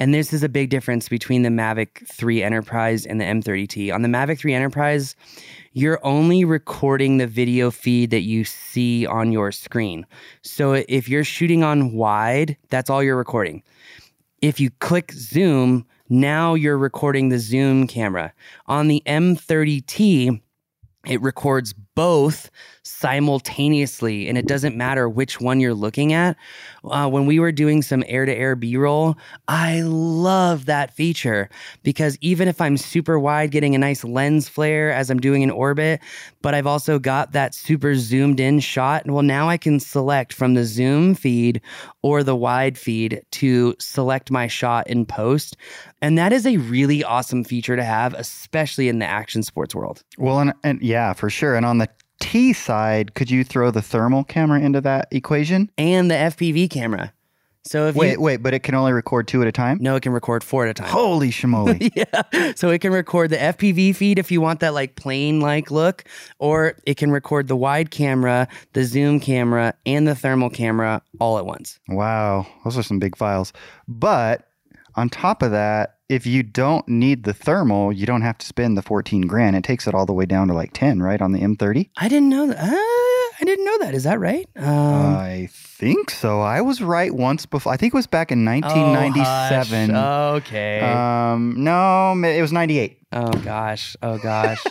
and 0.00 0.14
this 0.14 0.32
is 0.32 0.42
a 0.42 0.48
big 0.48 0.70
difference 0.70 1.10
between 1.10 1.42
the 1.42 1.50
Mavic 1.50 2.06
3 2.08 2.42
Enterprise 2.42 3.04
and 3.04 3.20
the 3.20 3.24
M30T. 3.26 3.92
On 3.92 4.00
the 4.00 4.08
Mavic 4.08 4.38
3 4.38 4.54
Enterprise, 4.54 5.14
you're 5.74 6.00
only 6.02 6.42
recording 6.42 7.18
the 7.18 7.26
video 7.26 7.70
feed 7.70 8.10
that 8.10 8.22
you 8.22 8.46
see 8.46 9.04
on 9.04 9.30
your 9.30 9.52
screen. 9.52 10.06
So 10.42 10.72
if 10.88 11.06
you're 11.06 11.22
shooting 11.22 11.62
on 11.62 11.92
wide, 11.92 12.56
that's 12.70 12.88
all 12.88 13.02
you're 13.02 13.14
recording. 13.14 13.62
If 14.40 14.58
you 14.58 14.70
click 14.80 15.12
zoom, 15.12 15.86
Now 16.08 16.54
you're 16.54 16.78
recording 16.78 17.28
the 17.28 17.38
zoom 17.38 17.86
camera. 17.86 18.32
On 18.66 18.88
the 18.88 19.02
M30T, 19.06 20.40
it 21.06 21.22
records 21.22 21.74
both 21.94 22.50
simultaneously 22.90 24.28
and 24.28 24.36
it 24.36 24.46
doesn't 24.46 24.76
matter 24.76 25.08
which 25.08 25.40
one 25.40 25.60
you're 25.60 25.74
looking 25.74 26.12
at. 26.12 26.36
Uh, 26.84 27.08
when 27.08 27.26
we 27.26 27.38
were 27.38 27.52
doing 27.52 27.82
some 27.82 28.02
air-to-air 28.06 28.56
b-roll 28.56 29.14
i 29.48 29.82
love 29.82 30.64
that 30.64 30.94
feature 30.94 31.50
because 31.82 32.16
even 32.22 32.48
if 32.48 32.58
i'm 32.58 32.78
super 32.78 33.18
wide 33.18 33.50
getting 33.50 33.74
a 33.74 33.78
nice 33.78 34.02
lens 34.02 34.48
flare 34.48 34.90
as 34.90 35.10
i'm 35.10 35.20
doing 35.20 35.42
an 35.42 35.50
orbit 35.50 36.00
but 36.40 36.54
i've 36.54 36.66
also 36.66 36.98
got 36.98 37.32
that 37.32 37.54
super 37.54 37.94
zoomed 37.94 38.40
in 38.40 38.60
shot 38.60 39.06
well 39.06 39.22
now 39.22 39.46
i 39.46 39.58
can 39.58 39.78
select 39.78 40.32
from 40.32 40.54
the 40.54 40.64
zoom 40.64 41.14
feed 41.14 41.60
or 42.02 42.22
the 42.22 42.36
wide 42.36 42.78
feed 42.78 43.22
to 43.30 43.74
select 43.78 44.30
my 44.30 44.46
shot 44.46 44.86
in 44.88 45.04
post. 45.04 45.56
And 46.00 46.16
that 46.18 46.32
is 46.32 46.46
a 46.46 46.56
really 46.56 47.04
awesome 47.04 47.44
feature 47.44 47.76
to 47.76 47.84
have 47.84 48.14
especially 48.14 48.88
in 48.88 48.98
the 48.98 49.06
action 49.06 49.42
sports 49.42 49.74
world. 49.74 50.02
Well, 50.18 50.40
and, 50.40 50.54
and 50.64 50.80
yeah, 50.82 51.12
for 51.12 51.30
sure. 51.30 51.56
And 51.56 51.66
on 51.66 51.78
the 51.78 51.88
T 52.20 52.52
side, 52.52 53.14
could 53.14 53.30
you 53.30 53.42
throw 53.44 53.70
the 53.70 53.82
thermal 53.82 54.24
camera 54.24 54.60
into 54.60 54.80
that 54.82 55.08
equation? 55.10 55.70
and 55.76 56.10
the 56.10 56.14
fpv 56.14 56.70
camera 56.70 57.12
so 57.62 57.88
if 57.88 57.94
Wait, 57.94 58.12
you 58.12 58.20
wait, 58.20 58.38
but 58.38 58.54
it 58.54 58.60
can 58.60 58.74
only 58.74 58.92
record 58.92 59.28
two 59.28 59.42
at 59.42 59.48
a 59.48 59.52
time? 59.52 59.76
no 59.82 59.94
it 59.94 60.02
can 60.02 60.12
record 60.12 60.42
four 60.42 60.64
at 60.64 60.70
a 60.70 60.74
time 60.74 60.88
Holy 60.88 61.30
shamoly. 61.30 61.90
yeah. 61.94 62.52
So 62.56 62.70
it 62.70 62.80
can 62.80 62.92
record 62.92 63.30
the 63.30 63.36
FPV 63.36 63.94
feed 63.94 64.18
if 64.18 64.30
you 64.30 64.40
want 64.40 64.60
that 64.60 64.72
like 64.72 64.96
plane 64.96 65.40
like 65.40 65.70
look, 65.70 66.04
or 66.38 66.76
it 66.86 66.96
can 66.96 67.10
record 67.10 67.48
the 67.48 67.56
wide 67.56 67.90
camera, 67.90 68.48
the 68.72 68.84
zoom 68.84 69.20
camera, 69.20 69.74
and 69.84 70.08
the 70.08 70.14
thermal 70.14 70.48
camera 70.48 71.02
all 71.20 71.36
at 71.38 71.44
once. 71.44 71.78
wow. 71.88 72.46
Those 72.64 72.78
are 72.78 72.82
some 72.82 72.98
big 72.98 73.14
files. 73.16 73.52
But 73.86 74.48
on 74.94 75.08
top 75.08 75.42
of 75.42 75.50
that, 75.50 75.96
if 76.08 76.26
you 76.26 76.42
don't 76.42 76.86
need 76.88 77.24
the 77.24 77.32
thermal, 77.32 77.92
you 77.92 78.04
don't 78.04 78.22
have 78.22 78.36
to 78.38 78.46
spend 78.46 78.76
the 78.76 78.82
14 78.82 79.22
grand. 79.22 79.54
It 79.56 79.64
takes 79.64 79.86
it 79.86 79.94
all 79.94 80.06
the 80.06 80.12
way 80.12 80.26
down 80.26 80.48
to 80.48 80.54
like 80.54 80.72
10, 80.72 81.00
right? 81.02 81.20
On 81.22 81.32
the 81.32 81.40
M30? 81.40 81.90
I 81.96 82.08
didn't 82.08 82.28
know 82.28 82.48
that. 82.48 82.58
Uh, 82.58 82.76
I 83.40 83.44
didn't 83.44 83.64
know 83.64 83.78
that. 83.78 83.94
Is 83.94 84.04
that 84.04 84.18
right? 84.18 84.46
Um, 84.56 84.66
I 84.66 85.48
think 85.52 86.10
so. 86.10 86.40
I 86.40 86.60
was 86.60 86.82
right 86.82 87.14
once 87.14 87.46
before. 87.46 87.72
I 87.72 87.76
think 87.76 87.94
it 87.94 87.96
was 87.96 88.06
back 88.06 88.32
in 88.32 88.46
oh, 88.46 88.50
1997. 88.50 89.90
hush. 89.90 90.42
okay. 90.42 90.80
Um, 90.80 91.54
no, 91.62 92.12
it 92.12 92.42
was 92.42 92.52
98. 92.52 92.98
oh 93.12 93.30
gosh. 93.44 93.96
Oh 94.02 94.18
gosh. 94.18 94.62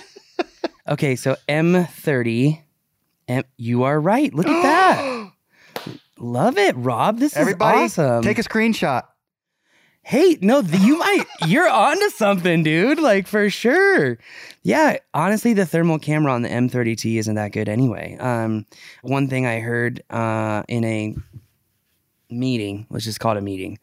okay. 0.89 1.15
So 1.15 1.35
M30. 1.47 2.61
M- 3.27 3.43
you 3.57 3.83
are 3.83 3.99
right. 3.99 4.33
Look 4.33 4.47
at 4.47 4.61
that. 4.61 5.31
Love 6.19 6.57
it, 6.57 6.75
Rob. 6.75 7.17
This 7.17 7.37
Everybody, 7.37 7.83
is 7.83 7.97
awesome. 7.97 8.23
take 8.23 8.39
a 8.39 8.43
screenshot. 8.43 9.03
Hey, 10.01 10.37
no, 10.41 10.61
th- 10.61 10.81
you 10.81 10.97
might, 10.97 11.25
you're 11.45 11.69
onto 11.69 12.09
something, 12.09 12.63
dude. 12.63 12.99
Like 12.99 13.27
for 13.27 13.49
sure. 13.49 14.17
Yeah, 14.63 14.97
honestly, 15.13 15.53
the 15.53 15.65
thermal 15.65 15.99
camera 15.99 16.33
on 16.33 16.41
the 16.41 16.49
M30T 16.49 17.17
isn't 17.19 17.35
that 17.35 17.51
good 17.51 17.69
anyway. 17.69 18.17
Um, 18.19 18.65
one 19.03 19.27
thing 19.27 19.45
I 19.45 19.59
heard 19.59 20.01
uh, 20.09 20.63
in 20.67 20.83
a 20.83 21.15
meeting, 22.29 22.87
let's 22.89 23.05
just 23.05 23.19
call 23.19 23.33
it 23.33 23.37
a 23.37 23.41
meeting, 23.41 23.77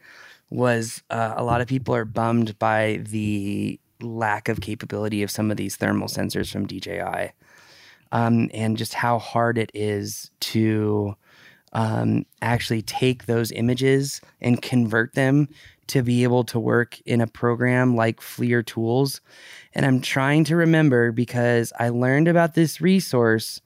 was 0.50 1.02
uh, 1.11 1.35
a 1.37 1.44
lot 1.44 1.61
of 1.61 1.68
people 1.68 1.94
are 1.94 2.04
bummed 2.04 2.58
by 2.58 3.00
the 3.04 3.78
lack 4.00 4.49
of 4.49 4.61
capability 4.61 5.23
of 5.23 5.30
some 5.30 5.50
of 5.50 5.56
these 5.56 5.76
thermal 5.76 6.08
sensors 6.08 6.50
from 6.50 6.66
DJI, 6.66 7.32
um, 8.12 8.50
and 8.52 8.76
just 8.76 8.94
how 8.94 9.18
hard 9.18 9.58
it 9.58 9.70
is 9.75 10.30
to 10.40 11.16
um, 11.73 12.25
actually 12.42 12.82
take 12.82 13.26
those 13.26 13.52
images 13.52 14.20
and 14.40 14.62
convert 14.62 15.14
them 15.14 15.49
to 15.88 16.02
be 16.02 16.25
able 16.25 16.44
to 16.44 16.58
work 16.58 17.00
in 17.02 17.20
a 17.20 17.26
program 17.26 17.94
like 17.94 18.20
FLIR 18.20 18.64
Tools. 18.66 19.20
And 19.75 19.87
I'm 19.87 20.00
trying 20.00 20.44
to 20.44 20.56
remember 20.56 21.12
because 21.12 21.73
I 21.78 21.90
learned 21.90 22.28
about 22.28 22.54
this 22.54 22.80
resource 22.80 23.61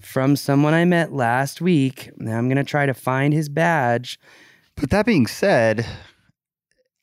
from 0.00 0.36
someone 0.36 0.74
I 0.74 0.84
met 0.84 1.12
last 1.12 1.60
week. 1.60 2.10
Now 2.16 2.38
I'm 2.38 2.48
going 2.48 2.56
to 2.56 2.64
try 2.64 2.86
to 2.86 2.94
find 2.94 3.34
his 3.34 3.48
badge. 3.48 4.20
But 4.76 4.90
that 4.90 5.06
being 5.06 5.26
said, 5.26 5.86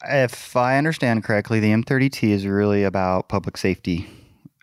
if 0.08 0.55
I 0.55 0.77
understand 0.77 1.24
correctly, 1.24 1.60
the 1.60 1.72
M30T 1.72 2.29
is 2.29 2.46
really 2.46 2.84
about 2.84 3.29
public 3.29 3.58
safety 3.58 4.08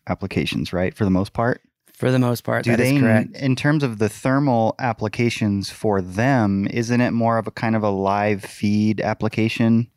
applications, 0.07 0.73
right? 0.73 0.95
For 0.95 1.05
the 1.05 1.11
most 1.11 1.33
part. 1.33 1.61
For 1.99 2.11
the 2.13 2.19
most 2.21 2.45
part, 2.45 2.65
Do 2.65 2.71
that 2.71 2.81
is 2.81 2.91
they, 2.93 3.01
correct. 3.01 3.37
in 3.37 3.57
terms 3.57 3.83
of 3.83 3.99
the 3.99 4.09
thermal 4.09 4.77
applications 4.79 5.69
for 5.69 6.01
them, 6.01 6.67
isn't 6.71 7.01
it 7.01 7.11
more 7.11 7.39
of 7.39 7.47
a 7.49 7.51
kind 7.51 7.75
of 7.75 7.83
a 7.83 7.91
live 7.91 8.45
feed 8.45 9.01
application? 9.01 9.89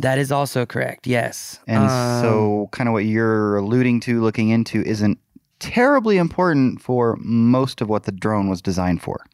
That 0.00 0.18
is 0.18 0.32
also 0.32 0.66
correct. 0.66 1.06
Yes. 1.06 1.60
And 1.68 1.84
Um, 1.84 2.22
so, 2.22 2.68
kind 2.72 2.88
of 2.88 2.92
what 2.92 3.04
you're 3.04 3.56
alluding 3.58 4.00
to, 4.00 4.20
looking 4.20 4.48
into, 4.48 4.82
isn't 4.82 5.18
terribly 5.60 6.16
important 6.16 6.82
for 6.82 7.16
most 7.20 7.80
of 7.80 7.88
what 7.88 8.02
the 8.02 8.10
drone 8.12 8.48
was 8.48 8.60
designed 8.60 9.00
for. 9.02 9.24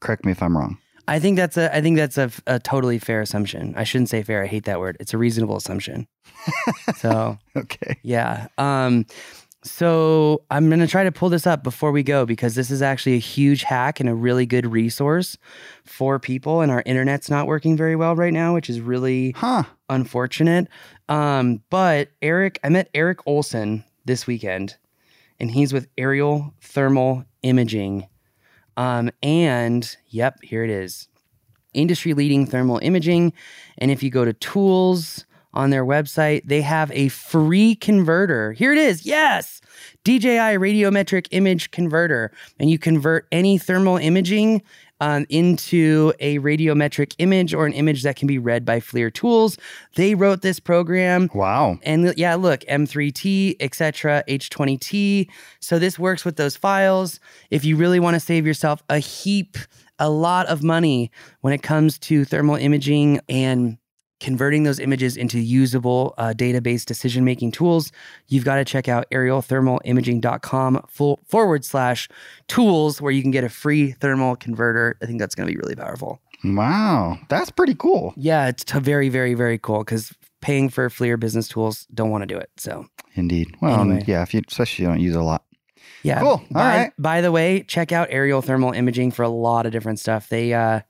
Correct 0.00 0.26
me 0.26 0.32
if 0.32 0.42
I'm 0.42 0.54
wrong. 0.56 0.76
I 1.08 1.18
think 1.18 1.36
that's 1.36 1.56
a 1.56 1.74
I 1.74 1.80
think 1.80 1.96
that's 1.96 2.16
a, 2.18 2.30
a 2.46 2.60
totally 2.60 2.98
fair 2.98 3.20
assumption. 3.22 3.74
I 3.76 3.82
shouldn't 3.84 4.08
say 4.10 4.22
fair. 4.22 4.44
I 4.44 4.46
hate 4.46 4.64
that 4.66 4.78
word. 4.78 4.96
It's 5.00 5.12
a 5.14 5.18
reasonable 5.18 5.56
assumption. 5.56 6.06
so 6.96 7.38
Okay. 7.56 7.96
Yeah. 8.02 8.46
Um, 8.58 9.06
so 9.64 10.42
I'm 10.50 10.68
going 10.68 10.80
to 10.80 10.86
try 10.88 11.04
to 11.04 11.12
pull 11.12 11.28
this 11.28 11.46
up 11.46 11.62
before 11.62 11.92
we 11.92 12.02
go 12.02 12.26
because 12.26 12.54
this 12.54 12.70
is 12.70 12.82
actually 12.82 13.14
a 13.14 13.18
huge 13.20 13.62
hack 13.62 14.00
and 14.00 14.08
a 14.08 14.14
really 14.14 14.44
good 14.46 14.70
resource 14.70 15.38
for 15.84 16.18
people. 16.18 16.60
And 16.62 16.72
our 16.72 16.82
internet's 16.84 17.30
not 17.30 17.46
working 17.46 17.76
very 17.76 17.94
well 17.94 18.16
right 18.16 18.32
now, 18.32 18.54
which 18.54 18.68
is 18.68 18.80
really 18.80 19.32
Huh. 19.36 19.64
unfortunate. 19.88 20.68
Um, 21.08 21.62
but 21.70 22.10
Eric, 22.20 22.58
I 22.64 22.68
met 22.70 22.90
Eric 22.94 23.20
Olson 23.26 23.84
this 24.04 24.26
weekend, 24.26 24.76
and 25.38 25.50
he's 25.50 25.72
with 25.72 25.86
Aerial 25.96 26.54
Thermal 26.60 27.24
Imaging. 27.42 28.06
Um, 28.76 29.10
and 29.22 29.96
yep, 30.08 30.42
here 30.42 30.64
it 30.64 30.70
is 30.70 31.08
industry 31.74 32.14
leading 32.14 32.46
thermal 32.46 32.78
imaging. 32.82 33.32
And 33.78 33.90
if 33.90 34.02
you 34.02 34.10
go 34.10 34.24
to 34.24 34.32
tools 34.34 35.24
on 35.54 35.70
their 35.70 35.84
website, 35.84 36.42
they 36.44 36.62
have 36.62 36.90
a 36.92 37.08
free 37.08 37.74
converter. 37.74 38.52
Here 38.52 38.72
it 38.72 38.78
is. 38.78 39.04
Yes. 39.04 39.60
DJI 40.04 40.58
radiometric 40.58 41.28
image 41.30 41.70
converter. 41.70 42.32
And 42.58 42.70
you 42.70 42.78
convert 42.78 43.26
any 43.30 43.58
thermal 43.58 43.96
imaging 43.96 44.62
um, 45.02 45.26
into 45.28 46.12
a 46.20 46.38
radiometric 46.38 47.16
image 47.18 47.52
or 47.52 47.66
an 47.66 47.72
image 47.72 48.04
that 48.04 48.14
can 48.14 48.28
be 48.28 48.38
read 48.38 48.64
by 48.64 48.78
FLIR 48.78 49.12
tools. 49.12 49.58
They 49.96 50.14
wrote 50.14 50.42
this 50.42 50.60
program. 50.60 51.28
Wow. 51.34 51.78
And 51.82 52.14
yeah, 52.16 52.36
look, 52.36 52.60
M3T, 52.60 53.56
etc., 53.58 54.22
H20T. 54.28 55.28
So 55.58 55.80
this 55.80 55.98
works 55.98 56.24
with 56.24 56.36
those 56.36 56.56
files. 56.56 57.18
If 57.50 57.64
you 57.64 57.76
really 57.76 57.98
want 57.98 58.14
to 58.14 58.20
save 58.20 58.46
yourself 58.46 58.80
a 58.88 58.98
heap, 58.98 59.56
a 59.98 60.08
lot 60.08 60.46
of 60.46 60.62
money 60.62 61.10
when 61.40 61.52
it 61.52 61.64
comes 61.64 61.98
to 61.98 62.24
thermal 62.24 62.54
imaging 62.56 63.20
and 63.28 63.78
converting 64.22 64.62
those 64.62 64.78
images 64.78 65.16
into 65.16 65.38
usable 65.40 66.14
uh, 66.16 66.32
database 66.34 66.84
decision 66.86 67.24
making 67.24 67.50
tools, 67.50 67.90
you've 68.28 68.44
got 68.44 68.56
to 68.56 68.64
check 68.64 68.88
out 68.88 69.04
aerialthermalimaging.com 69.10 70.84
full, 70.88 71.20
forward 71.26 71.64
slash 71.64 72.08
tools 72.48 73.00
where 73.00 73.12
you 73.12 73.20
can 73.20 73.30
get 73.30 73.44
a 73.44 73.48
free 73.48 73.92
thermal 73.92 74.36
converter. 74.36 74.96
I 75.02 75.06
think 75.06 75.18
that's 75.18 75.34
going 75.34 75.48
to 75.48 75.52
be 75.52 75.58
really 75.60 75.74
powerful. 75.76 76.20
Wow. 76.44 77.18
That's 77.28 77.50
pretty 77.50 77.74
cool. 77.74 78.14
Yeah, 78.16 78.48
it's 78.48 78.64
t- 78.64 78.78
very, 78.78 79.08
very, 79.08 79.34
very 79.34 79.58
cool 79.58 79.80
because 79.80 80.12
paying 80.40 80.68
for 80.70 80.88
FLIR 80.88 81.18
business 81.18 81.48
tools 81.48 81.86
don't 81.92 82.10
want 82.10 82.22
to 82.22 82.26
do 82.26 82.36
it. 82.38 82.50
So 82.56 82.86
Indeed. 83.14 83.54
Well, 83.60 83.80
Anyway. 83.80 84.04
yeah, 84.06 84.22
if 84.22 84.32
you 84.34 84.40
especially 84.48 84.84
if 84.84 84.88
you 84.88 84.94
don't 84.94 85.00
use 85.00 85.14
a 85.16 85.22
lot. 85.22 85.44
yeah, 86.02 86.20
Cool. 86.20 86.30
All 86.30 86.42
by, 86.50 86.76
right. 86.78 86.92
By 86.98 87.20
the 87.20 87.30
way, 87.32 87.62
check 87.62 87.92
out 87.92 88.08
aerial 88.10 88.40
thermal 88.42 88.72
imaging 88.72 89.10
for 89.12 89.22
a 89.22 89.28
lot 89.28 89.66
of 89.66 89.72
different 89.72 89.98
stuff. 90.00 90.28
They 90.28 90.52
uh, 90.54 90.80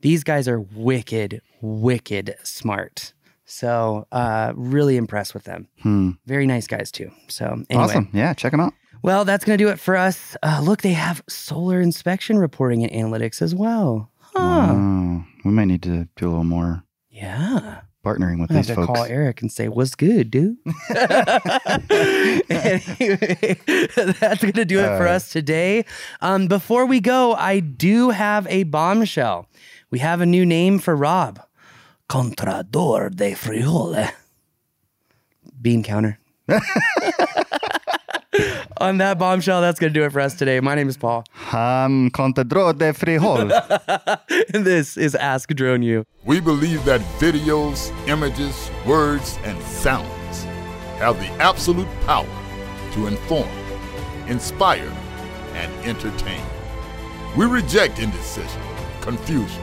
these 0.00 0.22
guys 0.24 0.46
are 0.48 0.60
wicked, 0.60 1.40
wicked 1.60 2.34
smart. 2.44 3.12
So 3.44 4.06
uh, 4.12 4.52
really 4.56 4.96
impressed 4.96 5.32
with 5.34 5.44
them. 5.44 5.68
Hmm. 5.82 6.10
Very 6.26 6.46
nice 6.46 6.66
guys 6.66 6.92
too. 6.92 7.10
So 7.28 7.46
anyway, 7.70 7.84
Awesome. 7.84 8.08
Yeah, 8.12 8.34
check 8.34 8.50
them 8.52 8.60
out. 8.60 8.74
well, 9.02 9.24
that's 9.24 9.44
gonna 9.44 9.56
do 9.56 9.68
it 9.68 9.78
for 9.80 9.96
us. 9.96 10.36
Uh, 10.42 10.60
look, 10.62 10.82
they 10.82 10.92
have 10.92 11.22
solar 11.28 11.80
inspection 11.80 12.38
reporting 12.38 12.84
and 12.84 12.92
analytics 12.92 13.40
as 13.40 13.54
well. 13.54 14.10
Huh. 14.18 14.38
Wow. 14.38 15.24
We 15.44 15.50
might 15.50 15.64
need 15.66 15.82
to 15.84 16.08
do 16.16 16.26
a 16.26 16.28
little 16.28 16.44
more 16.44 16.82
Yeah. 17.10 17.80
partnering 18.04 18.40
with 18.40 18.50
I 18.50 18.54
have 18.54 18.66
these 18.66 18.74
to 18.74 18.74
folks. 18.74 18.86
call 18.86 19.04
Eric 19.04 19.40
and 19.42 19.50
say, 19.50 19.68
"What's 19.68 19.94
good, 19.94 20.30
dude?" 20.30 20.56
anyway, 22.50 23.56
that's 24.20 24.42
gonna 24.44 24.64
do 24.64 24.78
it 24.80 24.96
for 24.98 25.08
Uh. 25.08 25.12
us 25.16 25.30
today. 25.30 25.84
Um, 26.20 26.46
before 26.48 26.86
we 26.86 27.00
go, 27.00 27.34
I 27.34 27.60
do 27.60 28.10
have 28.10 28.46
a 28.48 28.64
bombshell. 28.64 29.48
We 29.90 30.00
have 30.00 30.20
a 30.20 30.26
new 30.26 30.44
name 30.44 30.78
for 30.78 30.94
Rob, 30.94 31.40
Contador 32.10 33.14
de 33.14 33.32
Frijol. 33.32 34.10
Bean 35.60 35.82
counter. 35.82 36.18
On 38.80 38.98
that 38.98 39.18
bombshell, 39.18 39.60
that's 39.62 39.80
going 39.80 39.92
to 39.92 39.98
do 39.98 40.04
it 40.04 40.12
for 40.12 40.20
us 40.20 40.34
today. 40.34 40.60
My 40.60 40.74
name 40.74 40.88
is 40.90 40.96
Paul. 40.98 41.24
I'm 41.52 42.10
Contador 42.10 42.76
de 42.76 42.92
Frijol. 42.92 43.50
and 44.54 44.64
this 44.66 44.98
is 44.98 45.14
Ask 45.14 45.48
Drone 45.54 45.82
U. 45.82 46.04
We 46.24 46.38
believe 46.40 46.84
that 46.84 47.00
videos, 47.18 47.90
images, 48.06 48.70
words, 48.86 49.38
and 49.44 49.60
sounds 49.62 50.44
have 50.98 51.18
the 51.18 51.28
absolute 51.42 51.88
power 52.02 52.28
to 52.92 53.06
inform, 53.06 53.48
inspire, 54.26 54.92
and 55.54 55.72
entertain. 55.86 56.44
We 57.36 57.46
reject 57.46 57.98
indecision, 57.98 58.62
confusion, 59.00 59.62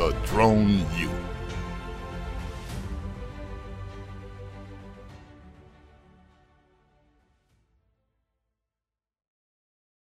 the 0.00 0.16
Drone 0.24 0.86
U. 0.96 1.29